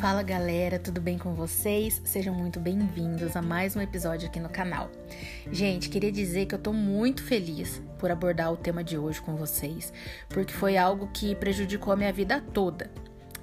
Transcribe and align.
Fala 0.00 0.22
galera, 0.22 0.78
tudo 0.78 1.00
bem 1.00 1.18
com 1.18 1.34
vocês? 1.34 2.00
Sejam 2.04 2.32
muito 2.32 2.60
bem-vindos 2.60 3.34
a 3.34 3.42
mais 3.42 3.74
um 3.74 3.80
episódio 3.80 4.28
aqui 4.28 4.38
no 4.38 4.48
canal. 4.48 4.88
Gente, 5.50 5.88
queria 5.88 6.12
dizer 6.12 6.46
que 6.46 6.54
eu 6.54 6.58
tô 6.58 6.72
muito 6.72 7.20
feliz 7.20 7.82
por 7.98 8.08
abordar 8.08 8.52
o 8.52 8.56
tema 8.56 8.84
de 8.84 8.96
hoje 8.96 9.20
com 9.20 9.34
vocês, 9.34 9.92
porque 10.28 10.52
foi 10.52 10.76
algo 10.76 11.10
que 11.12 11.34
prejudicou 11.34 11.92
a 11.92 11.96
minha 11.96 12.12
vida 12.12 12.40
toda. 12.54 12.88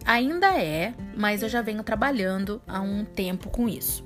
Ainda 0.06 0.58
é, 0.58 0.94
mas 1.18 1.44
eu 1.44 1.50
já 1.50 1.62
venho 1.62 1.84
trabalhando 1.84 2.62
há 2.66 2.80
um 2.80 3.04
tempo 3.04 3.50
com 3.50 3.68
isso. 3.68 4.06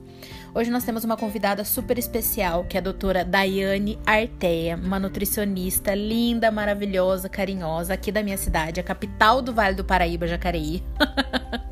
Hoje 0.53 0.71
nós 0.71 0.83
temos 0.83 1.03
uma 1.03 1.15
convidada 1.15 1.63
super 1.63 1.99
especial, 1.99 2.63
que 2.63 2.77
é 2.77 2.79
a 2.79 2.83
doutora 2.83 3.23
Daiane 3.23 3.99
Arteia, 4.03 4.75
uma 4.75 4.99
nutricionista 4.99 5.93
linda, 5.93 6.49
maravilhosa, 6.49 7.29
carinhosa, 7.29 7.93
aqui 7.93 8.11
da 8.11 8.23
minha 8.23 8.37
cidade, 8.37 8.79
a 8.79 8.83
capital 8.83 9.39
do 9.39 9.53
Vale 9.53 9.75
do 9.75 9.85
Paraíba, 9.85 10.27
Jacareí. 10.27 10.83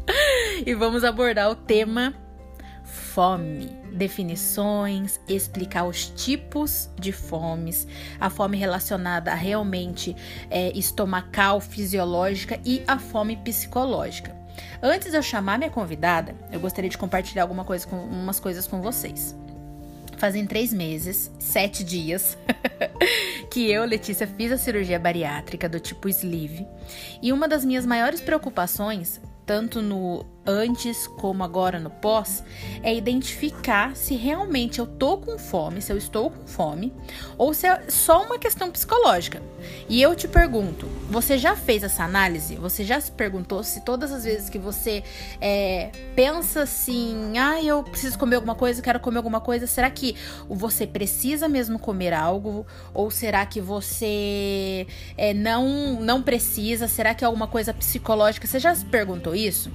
e 0.66 0.74
vamos 0.74 1.04
abordar 1.04 1.50
o 1.50 1.56
tema 1.56 2.14
fome, 2.84 3.68
definições, 3.92 5.20
explicar 5.28 5.86
os 5.86 6.10
tipos 6.10 6.90
de 7.00 7.12
fomes, 7.12 7.86
a 8.20 8.30
fome 8.30 8.58
relacionada 8.58 9.34
realmente 9.34 10.16
é, 10.50 10.72
estomacal, 10.78 11.60
fisiológica 11.60 12.60
e 12.64 12.82
a 12.88 12.98
fome 12.98 13.36
psicológica. 13.38 14.36
Antes 14.82 15.12
de 15.12 15.18
eu 15.18 15.24
chamar 15.24 15.58
minha 15.58 15.70
convidada, 15.70 16.36
eu 16.52 16.60
gostaria 16.60 16.90
de 16.90 16.98
compartilhar 16.98 17.44
alguma 17.44 17.66
coisa 17.66 17.86
com, 17.86 17.98
umas 17.98 18.40
coisas 18.40 18.66
com 18.66 18.82
vocês. 18.82 19.36
Fazem 20.18 20.48
três 20.48 20.74
meses, 20.74 21.32
sete 21.38 21.84
dias, 21.84 22.38
que 23.52 23.70
eu, 23.70 23.86
Letícia, 23.86 24.26
fiz 24.26 24.52
a 24.52 24.58
cirurgia 24.58 24.98
bariátrica 24.98 25.70
do 25.70 25.80
tipo 25.80 26.10
sleeve. 26.10 26.66
E 27.22 27.32
uma 27.32 27.48
das 27.48 27.64
minhas 27.64 27.86
maiores 27.86 28.22
preocupações 28.22 29.22
tanto 29.48 29.82
no 29.82 30.26
antes 30.48 31.06
como 31.06 31.44
agora 31.44 31.78
no 31.78 31.90
pós, 31.90 32.42
é 32.82 32.96
identificar 32.96 33.96
se 33.96 34.16
realmente 34.16 34.80
eu 34.80 34.88
tô 34.88 35.18
com 35.18 35.38
fome, 35.38 35.82
se 35.82 35.92
eu 35.92 35.98
estou 35.98 36.32
com 36.32 36.48
fome, 36.48 36.94
ou 37.38 37.54
se 37.54 37.68
é 37.68 37.90
só 37.90 38.24
uma 38.24 38.40
questão 38.40 38.72
psicológica. 38.72 39.42
E 39.90 40.02
eu 40.02 40.16
te 40.16 40.28
pergunto, 40.28 40.88
você 41.10 41.38
já 41.38 41.56
fez 41.56 41.84
essa 41.84 42.04
análise? 42.04 42.56
Você 42.56 42.86
já 42.86 43.00
se 43.00 43.12
perguntou 43.12 43.62
se 43.64 43.82
todas 43.82 44.12
as 44.12 44.24
vezes 44.24 44.50
que 44.50 44.58
você 44.58 45.04
é, 45.42 45.92
pensa 46.16 46.62
assim, 46.62 47.38
ah, 47.38 47.62
eu 47.62 47.84
preciso 47.84 48.18
comer 48.18 48.38
alguma 48.38 48.56
coisa, 48.56 48.82
quero 48.82 49.00
comer 49.00 49.18
alguma 49.18 49.42
coisa, 49.42 49.68
será 49.68 49.90
que 49.90 50.16
você 50.48 50.88
precisa 50.88 51.50
mesmo 51.50 51.78
comer 51.78 52.14
algo? 52.14 52.66
Ou 52.94 53.12
será 53.12 53.46
que 53.46 53.60
você 53.60 54.88
é, 55.18 55.34
não, 55.34 56.00
não 56.00 56.22
precisa? 56.22 56.88
Será 56.88 57.14
que 57.14 57.24
é 57.24 57.28
alguma 57.28 57.48
coisa 57.48 57.74
psicológica? 57.74 58.48
Você 58.48 58.60
já 58.60 58.74
se 58.74 58.86
perguntou 58.86 59.36
isso? 59.36 59.72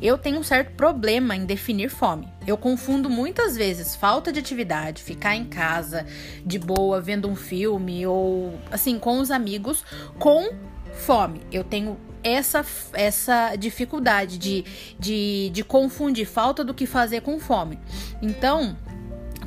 Eu 0.00 0.18
tenho 0.18 0.38
um 0.38 0.42
certo 0.42 0.72
problema 0.72 1.34
em 1.34 1.44
definir 1.44 1.88
fome. 1.88 2.28
Eu 2.46 2.56
confundo 2.56 3.08
muitas 3.08 3.56
vezes 3.56 3.96
falta 3.96 4.32
de 4.32 4.38
atividade, 4.38 5.02
ficar 5.02 5.34
em 5.34 5.44
casa 5.44 6.06
de 6.44 6.58
boa, 6.58 7.00
vendo 7.00 7.28
um 7.28 7.36
filme 7.36 8.06
ou 8.06 8.58
assim 8.70 8.98
com 8.98 9.18
os 9.18 9.30
amigos, 9.30 9.84
com 10.18 10.50
fome. 10.92 11.40
Eu 11.50 11.64
tenho 11.64 11.98
essa, 12.22 12.64
essa 12.92 13.54
dificuldade 13.56 14.38
de, 14.38 14.64
de, 14.98 15.50
de 15.50 15.62
confundir 15.62 16.26
falta 16.26 16.64
do 16.64 16.74
que 16.74 16.86
fazer 16.86 17.20
com 17.20 17.38
fome. 17.38 17.78
Então, 18.20 18.76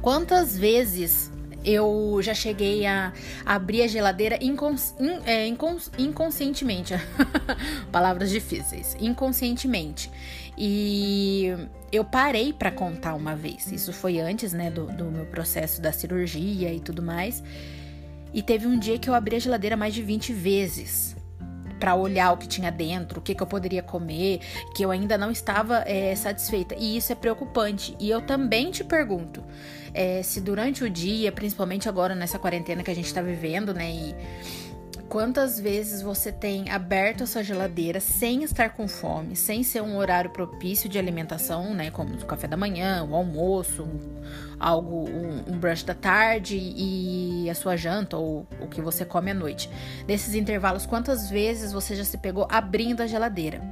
quantas 0.01 0.57
vezes 0.57 1.31
eu 1.63 2.19
já 2.21 2.33
cheguei 2.33 2.85
a 2.85 3.13
abrir 3.45 3.81
a 3.81 3.87
geladeira 3.87 4.37
incons, 4.41 4.95
in, 4.99 5.19
é, 5.25 5.47
incons, 5.47 5.91
inconscientemente. 5.97 6.93
Palavras 7.91 8.29
difíceis. 8.29 8.95
Inconscientemente. 8.99 10.09
E 10.57 11.53
eu 11.91 12.03
parei 12.03 12.53
para 12.53 12.71
contar 12.71 13.15
uma 13.15 13.35
vez. 13.35 13.71
Isso 13.71 13.93
foi 13.93 14.19
antes, 14.19 14.53
né, 14.53 14.69
do, 14.69 14.85
do 14.87 15.05
meu 15.05 15.25
processo 15.25 15.81
da 15.81 15.91
cirurgia 15.91 16.73
e 16.73 16.79
tudo 16.79 17.01
mais. 17.01 17.43
E 18.33 18.41
teve 18.41 18.67
um 18.67 18.77
dia 18.77 18.99
que 18.99 19.09
eu 19.09 19.13
abri 19.13 19.35
a 19.35 19.39
geladeira 19.39 19.75
mais 19.75 19.93
de 19.93 20.01
20 20.01 20.33
vezes 20.33 21.18
para 21.79 21.95
olhar 21.95 22.33
o 22.33 22.37
que 22.37 22.47
tinha 22.47 22.71
dentro, 22.71 23.19
o 23.19 23.21
que, 23.21 23.33
que, 23.33 23.41
eu 23.41 23.47
poderia 23.47 23.81
comer, 23.81 24.41
que 24.75 24.83
eu 24.83 24.91
ainda 24.91 25.17
não 25.17 25.31
estava 25.31 25.83
é, 25.87 26.15
satisfeita. 26.15 26.75
E 26.77 26.97
isso 26.97 27.11
é 27.11 27.15
preocupante. 27.15 27.95
E 27.99 28.09
eu 28.09 28.21
também 28.21 28.69
te 28.71 28.83
pergunto 28.83 29.43
é, 29.93 30.21
se 30.21 30.41
durante 30.41 30.83
o 30.83 30.89
dia, 30.89 31.31
principalmente 31.31 31.87
agora 31.87 32.13
nessa 32.13 32.37
quarentena 32.37 32.83
que 32.83 32.91
a 32.91 32.95
gente 32.95 33.05
está 33.05 33.21
vivendo, 33.21 33.73
né? 33.73 33.91
E 33.91 34.15
Quantas 35.09 35.59
vezes 35.59 36.03
você 36.03 36.31
tem 36.31 36.69
aberto 36.69 37.23
a 37.23 37.25
sua 37.25 37.41
geladeira 37.41 37.99
sem 37.99 38.43
estar 38.43 38.69
com 38.69 38.87
fome, 38.87 39.35
sem 39.35 39.63
ser 39.63 39.81
um 39.81 39.97
horário 39.97 40.29
propício 40.29 40.87
de 40.87 40.99
alimentação, 40.99 41.73
né? 41.73 41.89
Como 41.89 42.13
o 42.13 42.25
café 42.27 42.47
da 42.47 42.55
manhã, 42.55 43.03
o 43.03 43.15
almoço, 43.15 43.87
algo, 44.59 45.09
um, 45.09 45.51
um 45.51 45.57
brunch 45.57 45.83
da 45.83 45.95
tarde 45.95 46.55
e 46.59 47.49
a 47.49 47.55
sua 47.55 47.75
janta 47.75 48.17
ou 48.17 48.45
o 48.61 48.67
que 48.67 48.81
você 48.81 49.03
come 49.03 49.31
à 49.31 49.33
noite. 49.33 49.67
Nesses 50.07 50.35
intervalos, 50.35 50.85
quantas 50.85 51.27
vezes 51.27 51.73
você 51.73 51.95
já 51.95 52.03
se 52.03 52.19
pegou 52.19 52.47
abrindo 52.47 53.01
a 53.01 53.07
geladeira? 53.07 53.63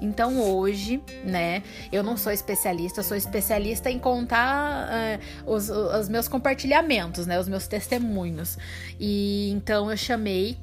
Então 0.00 0.40
hoje, 0.40 1.02
né? 1.22 1.62
Eu 1.92 2.02
não 2.02 2.16
sou 2.16 2.32
especialista, 2.32 3.02
sou 3.02 3.14
especialista 3.16 3.90
em 3.90 3.98
contar 3.98 4.88
uh, 4.88 5.52
os, 5.52 5.68
os 5.68 6.08
meus 6.08 6.28
compartilhamentos, 6.28 7.26
né? 7.26 7.38
Os 7.38 7.46
meus 7.46 7.68
testemunhos. 7.68 8.56
E 8.98 9.50
então 9.50 9.90
eu 9.90 9.96
chamei 9.98 10.56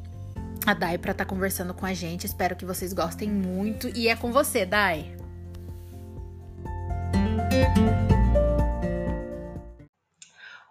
a 0.66 0.74
Dai 0.74 0.98
para 0.98 1.12
estar 1.12 1.26
tá 1.26 1.30
conversando 1.30 1.74
com 1.74 1.86
a 1.86 1.94
gente. 1.94 2.26
Espero 2.26 2.56
que 2.56 2.66
vocês 2.66 2.94
gostem 2.94 3.30
muito. 3.30 3.88
E 3.96 4.08
é 4.08 4.16
com 4.16 4.32
você, 4.32 4.66
Dai. 4.66 5.16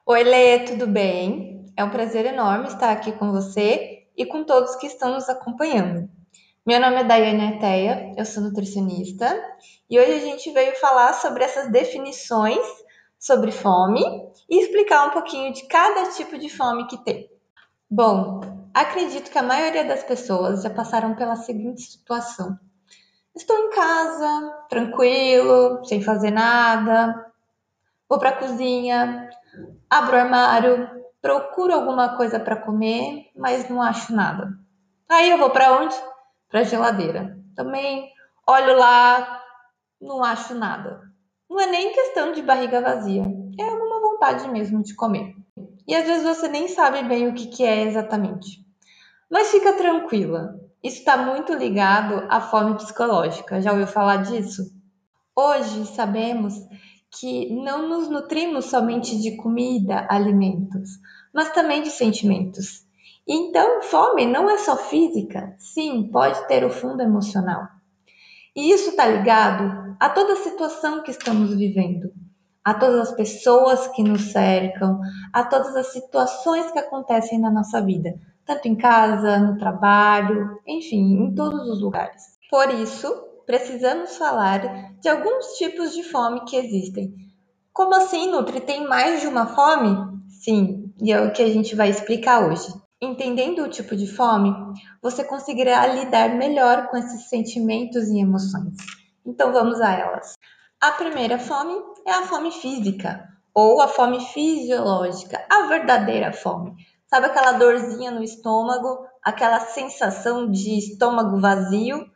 Oi, 0.07 0.23
Lê, 0.23 0.61
tudo 0.61 0.87
bem? 0.87 1.67
É 1.77 1.83
um 1.83 1.91
prazer 1.91 2.27
enorme 2.27 2.69
estar 2.69 2.93
aqui 2.93 3.13
com 3.13 3.33
você 3.33 4.07
e 4.17 4.25
com 4.25 4.45
todos 4.45 4.77
que 4.77 4.87
estão 4.87 5.15
nos 5.15 5.29
acompanhando. 5.29 6.09
Meu 6.67 6.81
nome 6.81 6.97
é 6.97 7.05
Daiane 7.05 7.55
Arteia, 7.55 8.13
eu 8.17 8.25
sou 8.25 8.43
nutricionista 8.43 9.39
e 9.91 9.99
hoje 9.99 10.13
a 10.13 10.19
gente 10.21 10.51
veio 10.53 10.75
falar 10.77 11.13
sobre 11.15 11.45
essas 11.45 11.71
definições 11.71 12.65
sobre 13.25 13.51
fome 13.51 14.03
e 14.51 14.61
explicar 14.61 15.09
um 15.09 15.11
pouquinho 15.11 15.51
de 15.51 15.67
cada 15.67 16.11
tipo 16.11 16.37
de 16.37 16.51
fome 16.51 16.87
que 16.87 17.03
tem. 17.03 17.31
Bom, 17.91 18.41
Acredito 18.75 19.31
que 19.31 19.39
a 19.39 19.43
maioria 19.43 19.85
das 19.85 20.03
pessoas 20.03 20.63
já 20.63 20.71
passaram 20.71 21.15
pela 21.15 21.37
seguinte 21.37 21.81
situação: 21.83 22.59
estou 23.33 23.57
em 23.57 23.71
casa, 23.71 24.67
tranquilo, 24.69 25.85
sem 25.85 26.03
fazer 26.03 26.33
nada, 26.33 27.33
vou 28.09 28.19
para 28.19 28.31
a 28.31 28.37
cozinha, 28.37 29.31
abro 29.89 30.17
o 30.17 30.19
armário, 30.19 30.91
procuro 31.23 31.73
alguma 31.73 32.17
coisa 32.17 32.41
para 32.41 32.57
comer, 32.57 33.31
mas 33.37 33.69
não 33.69 33.81
acho 33.81 34.13
nada. 34.13 34.49
Aí 35.09 35.31
eu 35.31 35.39
vou 35.39 35.51
para 35.51 35.81
onde? 35.81 35.95
Para 36.49 36.61
a 36.61 36.65
geladeira. 36.65 37.39
Também 37.55 38.11
olho 38.45 38.77
lá, 38.77 39.41
não 40.01 40.25
acho 40.25 40.53
nada. 40.53 41.01
Não 41.49 41.61
é 41.61 41.67
nem 41.67 41.93
questão 41.93 42.33
de 42.33 42.43
barriga 42.43 42.81
vazia, 42.81 43.23
é 43.57 43.63
alguma 43.63 44.01
vontade 44.01 44.49
mesmo 44.49 44.83
de 44.83 44.97
comer. 44.97 45.33
E 45.87 45.95
às 45.95 46.07
vezes 46.07 46.25
você 46.25 46.49
nem 46.49 46.69
sabe 46.69 47.03
bem 47.03 47.29
o 47.29 47.35
que, 47.35 47.47
que 47.47 47.65
é 47.65 47.83
exatamente. 47.83 48.65
Mas 49.31 49.51
fica 49.51 49.73
tranquila, 49.75 50.59
isso 50.83 50.99
está 50.99 51.17
muito 51.17 51.53
ligado 51.55 52.27
à 52.29 52.41
fome 52.41 52.75
psicológica. 52.77 53.61
Já 53.61 53.73
ouviu 53.73 53.87
falar 53.87 54.19
disso? 54.19 54.71
Hoje 55.35 55.87
sabemos 55.87 56.55
que 57.11 57.53
não 57.55 57.89
nos 57.89 58.09
nutrimos 58.09 58.67
somente 58.67 59.21
de 59.21 59.37
comida, 59.37 60.07
alimentos, 60.11 60.91
mas 61.33 61.51
também 61.51 61.83
de 61.83 61.91
sentimentos. 61.91 62.85
Então, 63.27 63.83
fome 63.83 64.27
não 64.27 64.51
é 64.51 64.59
só 64.59 64.77
física, 64.77 65.57
sim, 65.59 66.11
pode 66.13 66.47
ter 66.47 66.65
o 66.65 66.71
fundo 66.71 67.03
emocional. 67.03 67.67
E 68.55 68.71
isso 68.71 68.91
está 68.91 69.07
ligado 69.07 69.97
a 69.99 70.09
toda 70.11 70.35
a 70.35 70.43
situação 70.43 71.03
que 71.03 71.11
estamos 71.11 71.55
vivendo, 71.57 72.13
a 72.65 72.73
todas 72.73 73.11
as 73.11 73.13
pessoas 73.15 73.87
que 73.89 74.03
nos 74.03 74.33
cercam, 74.33 74.99
a 75.33 75.45
todas 75.45 75.77
as 75.77 75.93
situações 75.93 76.71
que 76.73 76.79
acontecem 76.79 77.39
na 77.39 77.51
nossa 77.51 77.81
vida, 77.83 78.15
tanto 78.47 78.67
em 78.67 78.75
casa, 78.75 79.39
no 79.39 79.59
trabalho, 79.59 80.59
enfim, 80.67 81.25
em 81.25 81.35
todos 81.35 81.69
os 81.69 81.81
lugares. 81.81 82.23
Por 82.51 82.71
isso, 82.71 83.13
precisamos 83.45 84.17
falar 84.17 84.95
de 85.01 85.09
alguns 85.09 85.59
tipos 85.59 85.93
de 85.93 86.03
fome 86.03 86.45
que 86.47 86.57
existem. 86.57 87.15
Como 87.73 87.95
assim, 87.95 88.31
Nutri? 88.31 88.61
Tem 88.61 88.87
mais 88.87 89.21
de 89.21 89.27
uma 89.27 89.47
fome? 89.47 90.15
Sim, 90.29 90.93
e 91.03 91.13
é 91.13 91.21
o 91.21 91.33
que 91.33 91.43
a 91.43 91.49
gente 91.49 91.75
vai 91.75 91.91
explicar 91.91 92.49
hoje. 92.49 92.73
Entendendo 93.03 93.63
o 93.63 93.69
tipo 93.69 93.95
de 93.95 94.07
fome, 94.07 94.55
você 95.03 95.23
conseguirá 95.25 95.87
lidar 95.87 96.31
melhor 96.37 96.89
com 96.89 96.97
esses 96.97 97.29
sentimentos 97.29 98.09
e 98.09 98.21
emoções. 98.21 98.77
Então 99.27 99.53
vamos 99.53 99.81
a 99.81 99.93
elas. 99.93 100.35
A 100.81 100.93
primeira 100.93 101.39
fome 101.39 101.75
é 102.07 102.13
a 102.13 102.23
fome 102.27 102.51
física, 102.51 103.29
ou 103.55 103.81
a 103.81 103.89
fome 103.89 104.21
fisiológica, 104.21 105.45
a 105.49 105.67
verdadeira 105.67 106.33
fome 106.33 106.77
Sabe 107.15 107.27
aquela 107.27 107.53
dorzinha 107.53 108.11
no 108.11 108.25
estômago, 108.25 109.07
aquela 109.23 109.61
sensação 109.61 110.51
de 110.51 110.77
estômago 110.77 111.41
vazio? 111.41 112.11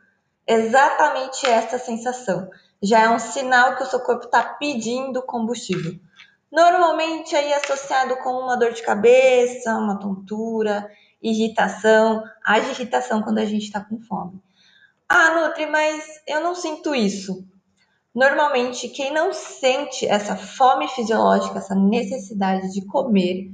Exatamente 0.45 1.47
essa 1.47 1.79
sensação. 1.79 2.51
Já 2.83 3.03
é 3.05 3.09
um 3.09 3.21
sinal 3.21 3.77
que 3.77 3.85
o 3.85 3.87
seu 3.87 4.01
corpo 4.01 4.25
está 4.25 4.43
pedindo 4.43 5.23
combustível. 5.23 5.95
Normalmente 6.51 7.37
aí 7.37 7.53
associado 7.53 8.17
com 8.17 8.31
uma 8.31 8.57
dor 8.57 8.73
de 8.73 8.83
cabeça, 8.83 9.77
uma 9.77 10.01
tontura, 10.01 10.91
irritação, 11.23 12.25
age 12.45 12.71
irritação 12.71 13.23
quando 13.23 13.39
a 13.39 13.45
gente 13.45 13.67
está 13.67 13.81
com 13.81 14.01
fome. 14.01 14.43
Ah, 15.09 15.31
Nutri, 15.31 15.67
mas 15.67 16.05
eu 16.27 16.41
não 16.41 16.57
sinto 16.57 16.93
isso. 16.93 17.47
Normalmente, 18.19 18.89
quem 18.89 19.13
não 19.13 19.33
sente 19.33 20.05
essa 20.05 20.35
fome 20.35 20.89
fisiológica, 20.89 21.59
essa 21.59 21.77
necessidade 21.77 22.73
de 22.73 22.85
comer, 22.85 23.47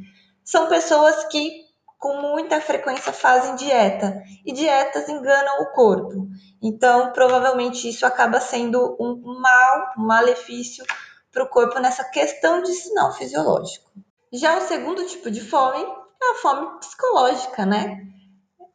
são 0.42 0.70
pessoas 0.70 1.22
que 1.24 1.64
com 1.98 2.16
muita 2.22 2.58
frequência 2.62 3.12
fazem 3.12 3.56
dieta 3.56 4.22
e 4.42 4.54
dietas 4.54 5.06
enganam 5.06 5.60
o 5.60 5.72
corpo. 5.72 6.28
Então, 6.62 7.12
provavelmente 7.12 7.86
isso 7.86 8.06
acaba 8.06 8.40
sendo 8.40 8.96
um 8.98 9.38
mal, 9.38 9.92
um 9.98 10.06
malefício 10.06 10.82
para 11.30 11.44
o 11.44 11.48
corpo 11.50 11.78
nessa 11.78 12.04
questão 12.04 12.62
de 12.62 12.72
sinal 12.72 13.12
fisiológico. 13.12 13.90
Já 14.32 14.56
o 14.56 14.62
segundo 14.62 15.04
tipo 15.04 15.30
de 15.30 15.42
fome 15.42 15.82
é 15.82 16.30
a 16.30 16.34
fome 16.36 16.78
psicológica, 16.78 17.66
né? 17.66 18.13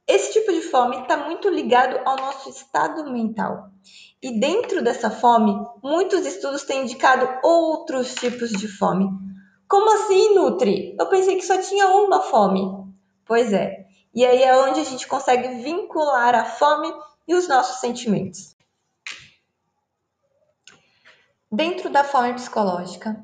Esse 0.09 0.33
tipo 0.33 0.51
de 0.51 0.63
fome 0.63 0.99
está 1.01 1.15
muito 1.15 1.47
ligado 1.47 2.01
ao 2.03 2.15
nosso 2.15 2.49
estado 2.49 3.11
mental. 3.11 3.69
E 4.19 4.39
dentro 4.39 4.83
dessa 4.83 5.11
fome, 5.11 5.55
muitos 5.83 6.25
estudos 6.25 6.63
têm 6.63 6.81
indicado 6.81 7.29
outros 7.43 8.15
tipos 8.15 8.49
de 8.49 8.67
fome. 8.67 9.07
Como 9.67 9.93
assim, 9.93 10.33
Nutri? 10.33 10.95
Eu 10.99 11.05
pensei 11.09 11.35
que 11.35 11.45
só 11.45 11.61
tinha 11.61 11.89
uma 11.89 12.21
fome. 12.21 12.61
Pois 13.23 13.53
é. 13.53 13.85
E 14.11 14.25
aí 14.25 14.41
é 14.41 14.57
onde 14.57 14.79
a 14.79 14.83
gente 14.83 15.07
consegue 15.07 15.61
vincular 15.61 16.33
a 16.33 16.43
fome 16.43 16.91
e 17.27 17.35
os 17.35 17.47
nossos 17.47 17.79
sentimentos. 17.79 18.57
Dentro 21.51 21.87
da 21.91 22.03
fome 22.03 22.33
psicológica, 22.33 23.23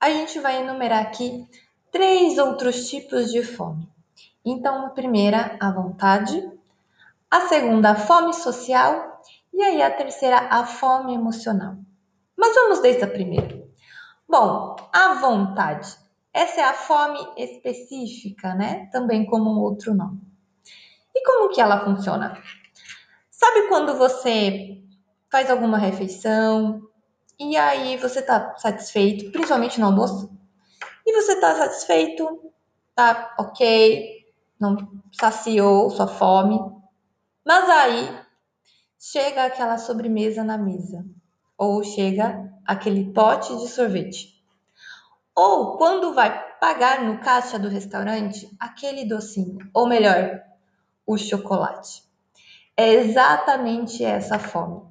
a 0.00 0.08
gente 0.08 0.40
vai 0.40 0.62
enumerar 0.62 1.02
aqui 1.02 1.46
três 1.90 2.38
outros 2.38 2.88
tipos 2.88 3.30
de 3.30 3.42
fome. 3.44 3.86
Então, 4.44 4.86
a 4.86 4.90
primeira, 4.90 5.56
a 5.60 5.70
vontade, 5.70 6.50
a 7.30 7.42
segunda, 7.42 7.90
a 7.90 7.94
fome 7.94 8.34
social 8.34 9.20
e 9.52 9.62
aí 9.62 9.82
a 9.82 9.90
terceira, 9.90 10.38
a 10.50 10.66
fome 10.66 11.14
emocional. 11.14 11.76
Mas 12.36 12.54
vamos 12.54 12.80
desde 12.80 13.04
a 13.04 13.08
primeira. 13.08 13.62
Bom, 14.28 14.76
a 14.92 15.14
vontade. 15.14 15.96
Essa 16.32 16.60
é 16.62 16.64
a 16.64 16.72
fome 16.72 17.18
específica, 17.36 18.54
né? 18.54 18.86
Também 18.86 19.26
como 19.26 19.50
um 19.50 19.60
outro 19.60 19.94
nome. 19.94 20.20
E 21.14 21.22
como 21.24 21.50
que 21.50 21.60
ela 21.60 21.84
funciona? 21.84 22.42
Sabe 23.30 23.68
quando 23.68 23.96
você 23.96 24.82
faz 25.30 25.50
alguma 25.50 25.78
refeição 25.78 26.82
e 27.38 27.56
aí 27.56 27.96
você 27.96 28.22
tá 28.22 28.54
satisfeito, 28.56 29.30
principalmente 29.30 29.80
no 29.80 29.86
almoço, 29.86 30.30
e 31.04 31.12
você 31.12 31.40
tá 31.40 31.54
satisfeito, 31.54 32.52
tá 32.94 33.34
ok, 33.38 34.21
não 34.62 34.76
saciou 35.10 35.90
sua 35.90 36.06
fome, 36.06 36.56
mas 37.44 37.68
aí 37.68 38.16
chega 38.96 39.44
aquela 39.44 39.76
sobremesa 39.76 40.44
na 40.44 40.56
mesa, 40.56 41.04
ou 41.58 41.82
chega 41.82 42.48
aquele 42.64 43.12
pote 43.12 43.56
de 43.56 43.66
sorvete. 43.66 44.40
Ou 45.34 45.76
quando 45.76 46.14
vai 46.14 46.30
pagar 46.60 47.02
no 47.02 47.18
caixa 47.18 47.58
do 47.58 47.68
restaurante, 47.68 48.48
aquele 48.60 49.04
docinho, 49.04 49.58
ou 49.74 49.88
melhor, 49.88 50.40
o 51.04 51.18
chocolate. 51.18 52.04
É 52.76 52.94
exatamente 52.94 54.04
essa 54.04 54.38
fome. 54.38 54.82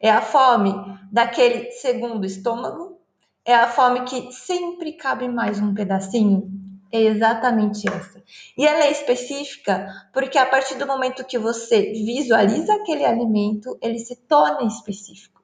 É 0.00 0.10
a 0.10 0.20
fome 0.20 0.74
daquele 1.12 1.70
segundo 1.70 2.26
estômago, 2.26 2.98
é 3.44 3.54
a 3.54 3.68
fome 3.68 4.02
que 4.04 4.32
sempre 4.32 4.94
cabe 4.94 5.28
mais 5.28 5.60
um 5.60 5.72
pedacinho, 5.72 6.59
é 6.92 7.00
exatamente 7.02 7.88
essa. 7.88 8.22
E 8.56 8.66
ela 8.66 8.84
é 8.84 8.90
específica 8.90 9.86
porque 10.12 10.38
a 10.38 10.46
partir 10.46 10.76
do 10.76 10.86
momento 10.86 11.24
que 11.24 11.38
você 11.38 11.92
visualiza 11.92 12.74
aquele 12.74 13.04
alimento, 13.04 13.78
ele 13.80 13.98
se 13.98 14.16
torna 14.16 14.64
específico. 14.66 15.40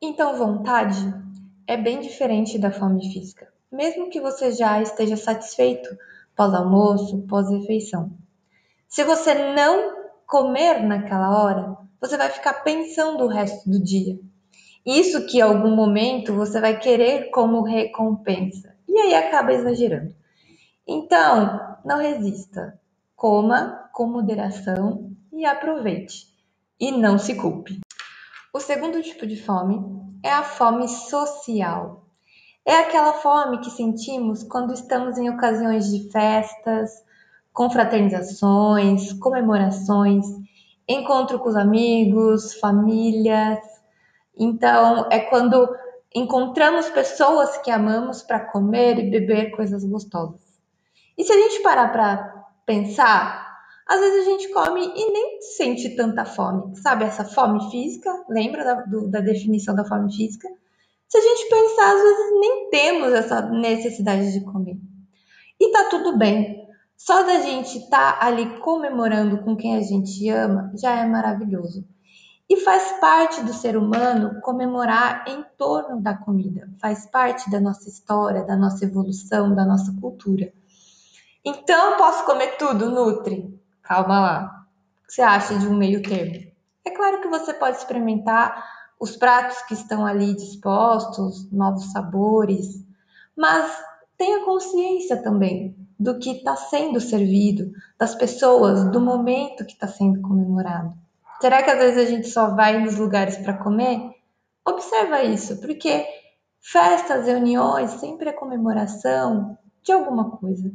Então, 0.00 0.36
vontade 0.36 0.96
é 1.66 1.76
bem 1.76 2.00
diferente 2.00 2.58
da 2.58 2.70
fome 2.70 3.12
física, 3.12 3.52
mesmo 3.70 4.08
que 4.08 4.20
você 4.20 4.52
já 4.52 4.80
esteja 4.80 5.16
satisfeito 5.16 5.88
pós-almoço, 6.36 7.26
pós-refeição. 7.26 8.16
Se 8.86 9.02
você 9.02 9.34
não 9.52 10.06
comer 10.24 10.82
naquela 10.82 11.42
hora, 11.42 11.76
você 12.00 12.16
vai 12.16 12.28
ficar 12.28 12.62
pensando 12.62 13.24
o 13.24 13.28
resto 13.28 13.68
do 13.68 13.82
dia. 13.82 14.18
Isso 14.84 15.26
que 15.26 15.38
em 15.38 15.42
algum 15.42 15.74
momento 15.74 16.34
você 16.34 16.60
vai 16.60 16.78
querer 16.78 17.30
como 17.30 17.62
recompensa. 17.62 18.74
E 18.88 18.98
aí 18.98 19.14
acaba 19.14 19.52
exagerando. 19.52 20.14
Então, 20.86 21.76
não 21.84 21.98
resista. 21.98 22.80
Coma 23.14 23.90
com 23.92 24.06
moderação 24.06 25.10
e 25.32 25.44
aproveite. 25.44 26.28
E 26.80 26.90
não 26.92 27.18
se 27.18 27.34
culpe. 27.34 27.80
O 28.54 28.60
segundo 28.60 29.02
tipo 29.02 29.26
de 29.26 29.36
fome 29.36 29.84
é 30.22 30.30
a 30.30 30.42
fome 30.42 30.88
social. 30.88 32.06
É 32.64 32.76
aquela 32.80 33.14
fome 33.14 33.58
que 33.58 33.70
sentimos 33.70 34.42
quando 34.42 34.72
estamos 34.72 35.18
em 35.18 35.30
ocasiões 35.30 35.90
de 35.90 36.10
festas, 36.10 36.90
confraternizações, 37.52 39.12
comemorações, 39.14 40.26
encontro 40.86 41.38
com 41.38 41.48
os 41.48 41.56
amigos, 41.56 42.54
famílias, 42.54 43.58
então, 44.38 45.08
é 45.10 45.20
quando 45.20 45.68
encontramos 46.14 46.88
pessoas 46.90 47.58
que 47.58 47.70
amamos 47.70 48.22
para 48.22 48.40
comer 48.40 48.98
e 48.98 49.10
beber 49.10 49.50
coisas 49.50 49.84
gostosas. 49.84 50.40
E 51.16 51.24
se 51.24 51.32
a 51.32 51.36
gente 51.36 51.62
parar 51.62 51.90
para 51.92 52.46
pensar, 52.64 53.48
às 53.88 54.00
vezes 54.00 54.26
a 54.26 54.30
gente 54.30 54.48
come 54.52 54.80
e 54.84 55.12
nem 55.12 55.40
sente 55.40 55.96
tanta 55.96 56.24
fome. 56.24 56.76
Sabe 56.76 57.04
essa 57.04 57.24
fome 57.24 57.70
física? 57.70 58.10
Lembra 58.28 58.64
da, 58.64 58.74
do, 58.82 59.08
da 59.08 59.20
definição 59.20 59.74
da 59.74 59.84
fome 59.84 60.14
física? 60.14 60.48
Se 61.08 61.16
a 61.16 61.20
gente 61.20 61.48
pensar, 61.48 61.94
às 61.94 62.02
vezes 62.02 62.40
nem 62.40 62.70
temos 62.70 63.12
essa 63.12 63.40
necessidade 63.42 64.32
de 64.32 64.44
comer. 64.44 64.76
E 65.58 65.72
tá 65.72 65.84
tudo 65.90 66.18
bem. 66.18 66.68
Só 66.96 67.22
da 67.22 67.40
gente 67.40 67.78
estar 67.78 68.18
tá 68.18 68.26
ali 68.26 68.58
comemorando 68.60 69.42
com 69.42 69.56
quem 69.56 69.76
a 69.76 69.80
gente 69.80 70.28
ama 70.28 70.70
já 70.76 71.00
é 71.00 71.06
maravilhoso. 71.06 71.84
E 72.48 72.56
faz 72.56 72.92
parte 72.98 73.42
do 73.42 73.52
ser 73.52 73.76
humano 73.76 74.40
comemorar 74.40 75.24
em 75.28 75.44
torno 75.58 76.00
da 76.00 76.16
comida, 76.16 76.68
faz 76.80 77.04
parte 77.04 77.50
da 77.50 77.60
nossa 77.60 77.88
história, 77.88 78.44
da 78.44 78.56
nossa 78.56 78.84
evolução, 78.84 79.54
da 79.54 79.66
nossa 79.66 79.94
cultura. 80.00 80.50
Então, 81.44 81.96
posso 81.98 82.24
comer 82.24 82.56
tudo, 82.56 82.90
Nutri? 82.90 83.58
Calma 83.82 84.20
lá. 84.20 84.66
O 85.02 85.06
que 85.06 85.14
você 85.14 85.22
acha 85.22 85.58
de 85.58 85.66
um 85.66 85.76
meio 85.76 86.02
termo? 86.02 86.50
É 86.84 86.90
claro 86.90 87.20
que 87.20 87.28
você 87.28 87.52
pode 87.52 87.76
experimentar 87.76 88.64
os 88.98 89.16
pratos 89.16 89.60
que 89.62 89.74
estão 89.74 90.06
ali 90.06 90.34
dispostos, 90.34 91.50
novos 91.52 91.92
sabores, 91.92 92.84
mas 93.36 93.70
tenha 94.16 94.44
consciência 94.44 95.22
também 95.22 95.76
do 95.98 96.18
que 96.18 96.30
está 96.30 96.56
sendo 96.56 97.00
servido, 97.00 97.72
das 97.98 98.14
pessoas, 98.14 98.90
do 98.90 99.00
momento 99.00 99.64
que 99.64 99.72
está 99.72 99.86
sendo 99.86 100.20
comemorado. 100.20 100.94
Será 101.40 101.62
que 101.62 101.70
às 101.70 101.78
vezes 101.78 101.98
a 101.98 102.10
gente 102.10 102.28
só 102.28 102.54
vai 102.54 102.78
nos 102.78 102.96
lugares 102.96 103.36
para 103.36 103.56
comer? 103.56 104.10
Observa 104.66 105.22
isso, 105.22 105.60
porque 105.60 106.04
festas, 106.60 107.26
reuniões, 107.26 107.92
sempre 107.92 108.30
é 108.30 108.32
comemoração 108.32 109.56
de 109.82 109.92
alguma 109.92 110.36
coisa. 110.36 110.70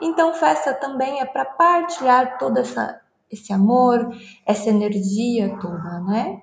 Então, 0.00 0.34
festa 0.34 0.74
também 0.74 1.20
é 1.20 1.24
para 1.24 1.44
partilhar 1.44 2.38
todo 2.38 2.58
essa, 2.58 3.00
esse 3.30 3.52
amor, 3.52 4.10
essa 4.46 4.68
energia 4.68 5.58
toda, 5.58 6.00
né? 6.00 6.42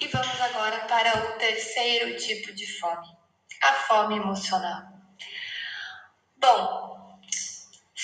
E 0.00 0.06
vamos 0.08 0.40
agora 0.40 0.86
para 0.86 1.18
o 1.18 1.38
terceiro 1.38 2.16
tipo 2.16 2.54
de 2.54 2.66
fome, 2.78 3.06
a 3.62 3.72
fome 3.72 4.16
emocional. 4.16 4.82
Bom, 6.36 7.05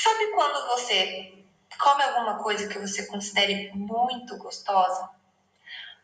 Sabe 0.02 0.32
quando 0.32 0.66
você 0.66 1.44
come 1.78 2.02
alguma 2.02 2.42
coisa 2.42 2.66
que 2.66 2.76
você 2.76 3.06
considere 3.06 3.70
muito 3.72 4.36
gostosa, 4.36 5.08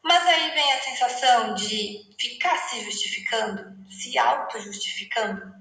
mas 0.05 0.25
aí 0.25 0.52
vem 0.52 0.73
a 0.73 0.83
sensação 0.83 1.55
de 1.55 2.09
ficar 2.17 2.57
se 2.69 2.85
justificando, 2.85 3.76
se 3.90 4.17
auto-justificando? 4.17 5.52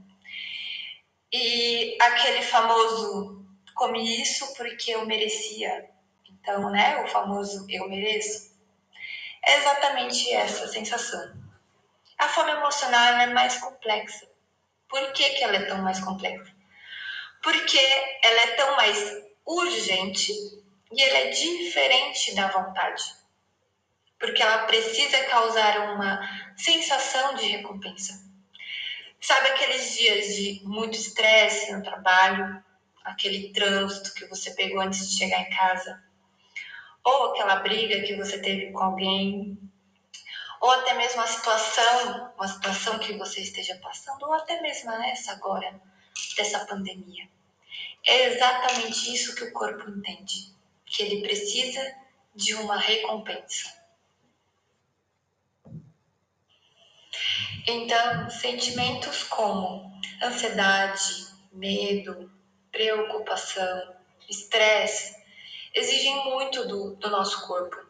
E 1.33 1.97
aquele 1.99 2.43
famoso 2.43 3.43
comi 3.73 4.21
isso 4.21 4.53
porque 4.53 4.91
eu 4.91 5.07
merecia. 5.07 5.89
Então, 6.29 6.69
né, 6.69 7.01
o 7.03 7.07
famoso 7.07 7.65
eu 7.67 7.89
mereço. 7.89 8.51
É 9.43 9.57
exatamente 9.57 10.31
essa 10.31 10.67
sensação. 10.67 11.33
A 12.19 12.27
fome 12.27 12.51
emocional 12.51 13.15
é 13.15 13.33
mais 13.33 13.57
complexa. 13.57 14.27
Por 14.87 15.11
que, 15.13 15.27
que 15.27 15.43
ela 15.43 15.55
é 15.55 15.65
tão 15.65 15.81
mais 15.81 15.99
complexa? 15.99 16.56
Porque 17.43 17.79
ela 18.23 18.41
é 18.41 18.55
tão 18.55 18.75
mais 18.75 19.23
urgente 19.45 20.31
e 20.91 21.01
ele 21.01 21.17
é 21.17 21.29
diferente 21.29 22.35
da 22.35 22.47
vontade, 22.49 23.03
porque 24.19 24.41
ela 24.41 24.65
precisa 24.65 25.23
causar 25.25 25.93
uma 25.93 26.19
sensação 26.55 27.35
de 27.35 27.45
recompensa. 27.45 28.25
Sabe 29.19 29.47
aqueles 29.49 29.97
dias 29.97 30.35
de 30.35 30.61
muito 30.63 30.95
estresse 30.95 31.71
no 31.71 31.83
trabalho, 31.83 32.63
aquele 33.03 33.51
trânsito 33.51 34.13
que 34.13 34.25
você 34.25 34.51
pegou 34.51 34.81
antes 34.81 35.09
de 35.09 35.17
chegar 35.17 35.41
em 35.41 35.49
casa, 35.49 36.03
ou 37.03 37.31
aquela 37.31 37.57
briga 37.57 38.01
que 38.01 38.15
você 38.15 38.39
teve 38.39 38.71
com 38.71 38.79
alguém, 38.79 39.57
ou 40.59 40.71
até 40.71 40.93
mesmo 40.93 41.21
a 41.21 41.27
situação, 41.27 42.33
uma 42.35 42.47
situação 42.47 42.99
que 42.99 43.13
você 43.13 43.41
esteja 43.41 43.79
passando, 43.81 44.23
ou 44.23 44.33
até 44.33 44.61
mesmo 44.61 44.91
essa 44.91 45.31
agora, 45.33 45.79
dessa 46.35 46.65
pandemia. 46.65 47.27
É 48.05 48.25
exatamente 48.25 49.13
isso 49.13 49.35
que 49.35 49.43
o 49.43 49.53
corpo 49.53 49.89
entende, 49.89 50.53
que 50.85 51.03
ele 51.03 51.21
precisa 51.21 51.81
de 52.35 52.53
uma 52.55 52.77
recompensa. 52.77 53.75
Então, 57.67 58.29
sentimentos 58.29 59.23
como 59.23 59.91
ansiedade, 60.23 61.27
medo, 61.51 62.31
preocupação, 62.71 63.95
estresse, 64.29 65.15
exigem 65.73 66.23
muito 66.25 66.65
do, 66.67 66.95
do 66.95 67.09
nosso 67.09 67.45
corpo 67.45 67.87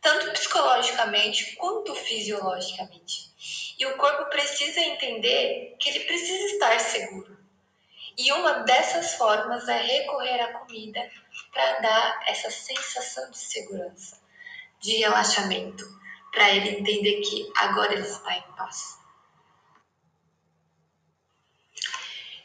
tanto 0.00 0.30
psicologicamente 0.32 1.54
quanto 1.56 1.94
fisiologicamente. 1.94 3.74
E 3.78 3.86
o 3.86 3.96
corpo 3.96 4.30
precisa 4.30 4.80
entender 4.80 5.76
que 5.78 5.90
ele 5.90 6.00
precisa 6.00 6.44
estar 6.54 6.78
seguro. 6.80 7.29
E 8.22 8.30
uma 8.32 8.64
dessas 8.64 9.14
formas 9.14 9.66
é 9.66 9.80
recorrer 9.80 10.42
à 10.42 10.52
comida 10.58 11.10
para 11.50 11.80
dar 11.80 12.22
essa 12.26 12.50
sensação 12.50 13.30
de 13.30 13.38
segurança, 13.38 14.20
de 14.78 14.98
relaxamento, 14.98 15.82
para 16.30 16.50
ele 16.50 16.80
entender 16.80 17.22
que 17.22 17.50
agora 17.56 17.94
ele 17.94 18.06
está 18.06 18.36
em 18.36 18.42
paz. 18.58 18.98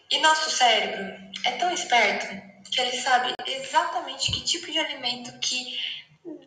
E 0.09 0.17
nosso 0.19 0.49
cérebro 0.49 1.13
é 1.45 1.51
tão 1.57 1.69
esperto 1.73 2.25
que 2.71 2.79
ele 2.79 2.97
sabe 2.97 3.33
exatamente 3.45 4.31
que 4.31 4.45
tipo 4.45 4.71
de 4.71 4.79
alimento 4.79 5.37
que 5.41 5.77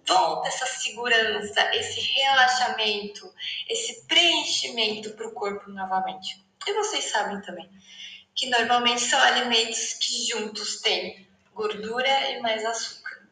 volta 0.07 0.49
essa 0.49 0.65
segurança, 0.65 1.71
esse 1.75 2.01
relaxamento, 2.01 3.31
esse 3.69 4.07
preenchimento 4.07 5.13
para 5.13 5.29
o 5.29 5.35
corpo 5.35 5.69
novamente. 5.71 6.43
E 6.67 6.73
vocês 6.73 7.05
sabem 7.11 7.43
também 7.43 7.69
que 8.39 8.49
normalmente 8.49 9.01
são 9.01 9.21
alimentos 9.21 9.95
que 9.95 10.27
juntos 10.27 10.81
têm 10.81 11.29
gordura 11.53 12.31
e 12.31 12.41
mais 12.41 12.65
açúcar. 12.65 13.29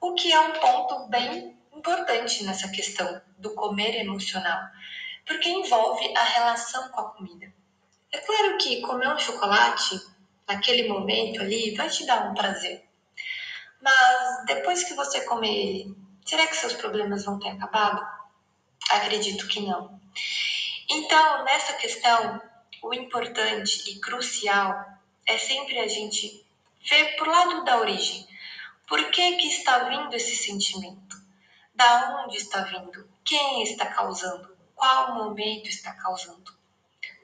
O 0.00 0.14
que 0.14 0.32
é 0.32 0.38
um 0.38 0.52
ponto 0.52 1.08
bem 1.08 1.58
importante 1.72 2.44
nessa 2.44 2.68
questão 2.68 3.20
do 3.36 3.52
comer 3.52 3.96
emocional, 3.96 4.60
porque 5.26 5.48
envolve 5.48 6.16
a 6.16 6.22
relação 6.22 6.88
com 6.90 7.00
a 7.00 7.10
comida. 7.10 7.52
É 8.12 8.18
claro 8.18 8.58
que 8.58 8.80
comer 8.82 9.08
um 9.08 9.18
chocolate 9.18 10.00
naquele 10.46 10.86
momento 10.88 11.40
ali 11.40 11.74
vai 11.74 11.90
te 11.90 12.06
dar 12.06 12.30
um 12.30 12.34
prazer, 12.34 12.86
mas 13.80 14.44
depois 14.46 14.84
que 14.84 14.94
você 14.94 15.22
comer 15.24 15.52
ele, 15.52 15.96
será 16.24 16.46
que 16.46 16.54
seus 16.54 16.74
problemas 16.74 17.24
vão 17.24 17.40
ter 17.40 17.48
acabado? 17.48 18.06
Acredito 18.88 19.48
que 19.48 19.60
não. 19.60 20.00
Então, 20.88 21.44
nessa 21.44 21.72
questão, 21.72 22.40
o 22.82 22.92
importante 22.92 23.90
e 23.90 24.00
crucial 24.00 24.84
é 25.26 25.38
sempre 25.38 25.78
a 25.78 25.88
gente 25.88 26.44
ver 26.88 27.16
por 27.16 27.28
lado 27.28 27.64
da 27.64 27.78
origem. 27.78 28.26
Por 28.86 29.10
que, 29.10 29.36
que 29.36 29.46
está 29.46 29.84
vindo 29.84 30.14
esse 30.14 30.36
sentimento? 30.36 31.16
Da 31.74 32.22
onde 32.24 32.36
está 32.36 32.62
vindo? 32.62 33.08
Quem 33.24 33.62
está 33.62 33.86
causando? 33.86 34.54
Qual 34.74 35.14
momento 35.14 35.68
está 35.68 35.92
causando? 35.94 36.52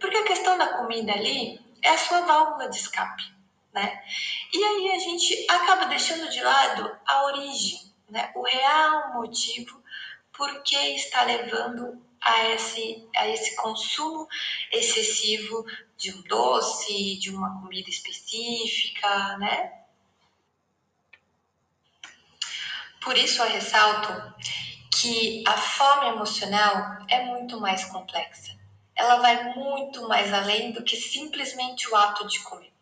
Porque 0.01 0.17
a 0.17 0.25
questão 0.25 0.57
da 0.57 0.79
comida 0.79 1.13
ali 1.13 1.61
é 1.83 1.91
a 1.91 1.99
sua 1.99 2.21
válvula 2.23 2.71
de 2.71 2.77
escape 2.77 3.39
né? 3.73 4.03
E 4.53 4.65
aí 4.65 4.93
a 4.93 4.99
gente 4.99 5.47
acaba 5.49 5.87
deixando 5.87 6.29
de 6.31 6.41
lado 6.41 6.97
a 7.07 7.25
origem, 7.27 7.93
né? 8.09 8.31
O 8.35 8.43
real 8.43 9.15
motivo 9.15 9.83
por 10.37 10.63
que 10.63 10.77
está 10.95 11.23
levando 11.23 12.01
a 12.29 12.55
esse, 12.55 13.09
a 13.17 13.29
esse 13.29 13.57
consumo 13.57 14.29
excessivo 14.73 15.65
de 15.97 16.13
um 16.13 16.23
doce, 16.23 17.19
de 17.19 17.31
uma 17.31 17.61
comida 17.61 17.89
específica, 17.89 19.39
né? 19.39 19.73
Por 23.01 23.17
isso 23.17 23.43
eu 23.43 23.49
ressalto 23.49 24.13
que 24.91 25.45
a 25.47 25.57
fome 25.57 26.09
emocional 26.09 27.07
é 27.09 27.25
muito 27.25 27.61
mais 27.61 27.85
complexa. 27.85 28.57
Ela 28.95 29.17
vai 29.17 29.55
muito 29.55 30.09
mais 30.09 30.33
além 30.33 30.73
do 30.73 30.83
que 30.83 30.97
simplesmente 30.97 31.89
o 31.89 31.97
ato 31.97 32.27
de 32.27 32.41
comer. 32.41 32.73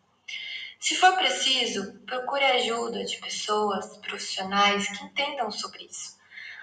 Se 0.79 0.95
for 0.95 1.15
preciso, 1.15 1.99
procure 2.05 2.43
ajuda 2.43 3.03
de 3.03 3.17
pessoas 3.17 3.97
profissionais 3.97 4.87
que 4.87 5.03
entendam 5.03 5.49
sobre 5.51 5.85
isso. 5.85 6.17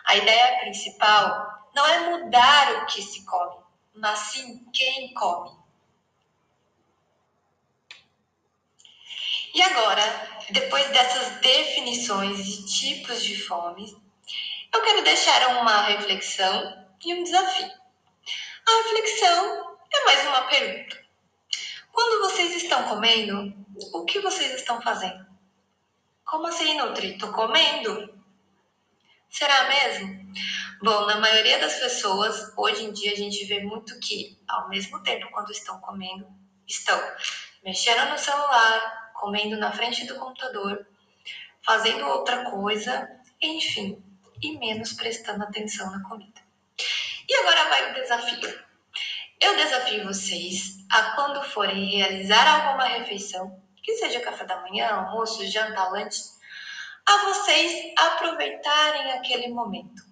A 0.05 0.17
ideia 0.17 0.61
principal 0.61 1.64
não 1.75 1.87
é 1.87 1.99
mudar 2.11 2.73
o 2.83 2.87
que 2.87 3.03
se 3.03 3.25
come, 3.25 3.57
mas 3.95 4.19
sim 4.19 4.65
quem 4.73 5.13
come. 5.15 5.51
E 9.55 9.63
agora, 9.63 10.03
depois 10.51 10.89
dessas 10.89 11.41
definições 11.41 12.45
de 12.45 12.67
tipos 12.67 13.23
de 13.23 13.41
fome, 13.41 13.97
eu 14.73 14.83
quero 14.83 15.05
deixar 15.05 15.61
uma 15.61 15.83
reflexão 15.83 16.87
e 17.05 17.15
um 17.15 17.23
desafio. 17.23 17.71
A 18.67 18.83
reflexão 18.83 19.77
é 19.93 20.05
mais 20.05 20.27
uma 20.27 20.43
pergunta. 20.49 21.05
Quando 21.93 22.29
vocês 22.29 22.57
estão 22.57 22.83
comendo, 22.89 23.55
o 23.93 24.05
que 24.05 24.19
vocês 24.19 24.55
estão 24.55 24.83
fazendo? 24.83 25.25
Como 26.25 26.47
assim, 26.49 26.77
Nutri? 26.77 27.17
Tô 27.19 27.31
comendo? 27.33 28.14
Será 29.35 29.69
mesmo? 29.69 30.33
Bom, 30.81 31.07
na 31.07 31.17
maioria 31.17 31.59
das 31.59 31.75
pessoas, 31.81 32.53
hoje 32.57 32.85
em 32.85 32.93
dia 32.93 33.11
a 33.11 33.17
gente 33.17 33.45
vê 33.47 33.59
muito 33.59 33.99
que, 33.99 34.39
ao 34.47 34.69
mesmo 34.69 35.03
tempo, 35.03 35.29
quando 35.33 35.51
estão 35.51 35.81
comendo, 35.81 36.25
estão 36.69 36.97
mexendo 37.65 38.13
no 38.13 38.17
celular, 38.17 39.11
comendo 39.15 39.57
na 39.57 39.73
frente 39.73 40.07
do 40.07 40.15
computador, 40.15 40.87
fazendo 41.67 42.07
outra 42.07 42.49
coisa, 42.49 43.11
enfim, 43.43 44.01
e 44.41 44.57
menos 44.57 44.93
prestando 44.93 45.43
atenção 45.43 45.91
na 45.91 46.09
comida. 46.09 46.41
E 47.29 47.35
agora 47.35 47.69
vai 47.71 47.91
o 47.91 47.95
desafio. 47.95 48.65
Eu 49.41 49.57
desafio 49.57 50.05
vocês 50.05 50.77
a, 50.89 51.17
quando 51.17 51.43
forem 51.43 51.97
realizar 51.97 52.47
alguma 52.47 52.85
refeição, 52.85 53.61
que 53.83 53.97
seja 53.97 54.21
café 54.21 54.45
da 54.45 54.61
manhã, 54.61 54.91
almoço, 54.91 55.45
janta, 55.45 55.89
lanche, 55.89 56.23
a 57.07 57.19
vocês 57.25 57.93
aproveitarem 57.97 59.13
aquele 59.13 59.49
momento. 59.49 60.03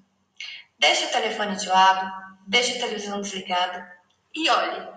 Deixe 0.78 1.06
o 1.06 1.10
telefone 1.10 1.56
de 1.56 1.66
lado, 1.68 2.10
deixe 2.46 2.76
a 2.76 2.80
televisão 2.80 3.20
desligada 3.20 4.00
e 4.34 4.48
olhe. 4.50 4.88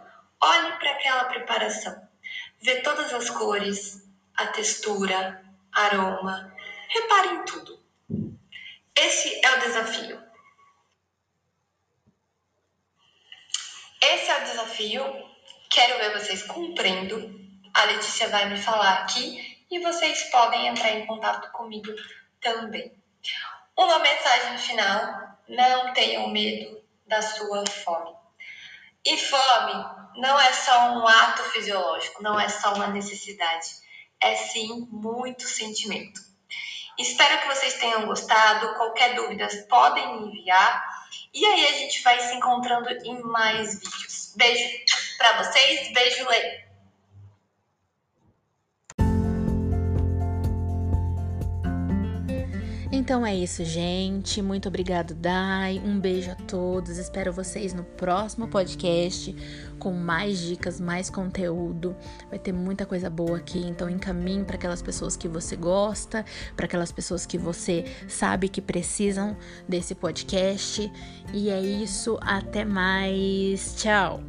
Olhe 0.42 0.72
para 0.78 0.92
aquela 0.92 1.26
preparação. 1.26 2.08
Vê 2.62 2.82
todas 2.82 3.14
as 3.14 3.30
cores, 3.30 4.04
a 4.36 4.48
textura, 4.48 5.44
aroma. 5.72 6.54
Repare 6.90 7.28
em 7.36 7.46
tudo. 7.46 7.80
Esse 8.96 9.46
é 9.46 9.56
o 9.56 9.60
desafio. 9.60 10.24
Esse 14.02 14.30
é 14.30 14.42
o 14.42 14.46
desafio. 14.46 15.30
Quero 15.70 15.98
ver 15.98 16.20
vocês 16.20 16.44
cumprindo 16.44 17.46
a 17.76 17.84
Letícia 17.84 18.30
vai 18.30 18.48
me 18.48 18.58
falar 18.58 19.00
aqui 19.00 19.55
e 19.70 19.80
vocês 19.80 20.24
podem 20.30 20.68
entrar 20.68 20.92
em 20.92 21.06
contato 21.06 21.52
comigo 21.52 21.92
também. 22.42 22.94
Uma 23.78 24.00
mensagem 24.00 24.58
final: 24.58 25.38
não 25.48 25.94
tenham 25.94 26.30
medo 26.30 26.82
da 27.06 27.22
sua 27.22 27.66
fome. 27.66 28.16
E 29.06 29.18
fome 29.18 29.86
não 30.18 30.40
é 30.40 30.52
só 30.54 30.94
um 30.94 31.08
ato 31.08 31.44
fisiológico, 31.52 32.24
não 32.24 32.40
é 32.40 32.50
só 32.50 32.74
uma 32.74 32.88
necessidade, 32.88 33.68
é 34.20 34.36
sim 34.36 34.88
muito 34.90 35.44
sentimento. 35.44 36.22
Espero 36.98 37.42
que 37.42 37.48
vocês 37.48 37.74
tenham 37.76 38.06
gostado. 38.06 38.74
Qualquer 38.76 39.16
dúvida 39.16 39.48
podem 39.70 40.22
me 40.22 40.28
enviar. 40.28 40.84
E 41.34 41.46
aí 41.46 41.68
a 41.68 41.72
gente 41.74 42.02
vai 42.02 42.20
se 42.20 42.34
encontrando 42.36 42.90
em 42.90 43.22
mais 43.22 43.80
vídeos. 43.80 44.34
Beijo 44.36 44.70
para 45.18 45.44
vocês, 45.44 45.92
beijo 45.94 46.28
Lei. 46.28 46.65
Então 52.98 53.26
é 53.26 53.36
isso, 53.36 53.66
gente. 53.66 54.42
Muito 54.42 54.70
obrigado, 54.70 55.14
Dai. 55.14 55.82
Um 55.84 56.00
beijo 56.00 56.32
a 56.32 56.36
todos. 56.36 56.98
Espero 56.98 57.34
vocês 57.34 57.74
no 57.74 57.84
próximo 57.84 58.48
podcast 58.48 59.36
com 59.78 59.92
mais 59.92 60.40
dicas, 60.40 60.80
mais 60.80 61.10
conteúdo. 61.10 61.94
Vai 62.30 62.40
ter 62.40 62.54
muita 62.54 62.86
coisa 62.86 63.10
boa 63.10 63.36
aqui, 63.36 63.60
então 63.60 63.90
encaminhe 63.90 64.46
para 64.46 64.56
aquelas 64.56 64.82
pessoas 64.82 65.18
que 65.18 65.28
você 65.28 65.58
gosta, 65.58 66.24
para 66.56 66.68
aquelas 66.68 66.94
pessoas 66.94 67.26
que 67.26 67.38
você 67.38 67.84
sabe 68.08 68.48
que 68.48 68.62
precisam 68.62 69.36
desse 69.68 69.94
podcast. 69.94 70.90
E 71.34 71.50
é 71.50 71.60
isso, 71.60 72.18
até 72.22 72.64
mais. 72.64 73.76
Tchau. 73.76 74.24